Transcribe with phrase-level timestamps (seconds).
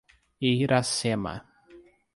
[0.49, 1.33] Iracema